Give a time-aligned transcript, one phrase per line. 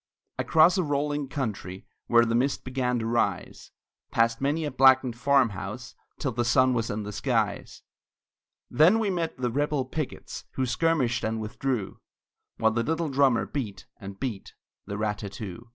[0.39, 3.69] Across a rolling country, Where the mist began to rise;
[4.09, 7.83] Past many a blackened farmhouse, Till the sun was in the skies;
[8.67, 11.99] Then we met the rebel pickets, Who skirmished and withdrew,
[12.57, 14.55] While the little drummer beat, and beat
[14.87, 15.69] The rat tat too.